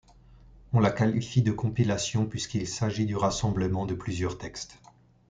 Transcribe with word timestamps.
On 0.73 0.79
la 0.79 0.89
qualifie 0.89 1.43
de 1.43 1.51
compilation 1.51 2.25
puisqu'il 2.25 2.67
s'agit 2.67 3.05
du 3.05 3.15
rassemblement 3.15 3.85
de 3.85 3.93
plusieurs 3.93 4.39
textes. 4.39 4.79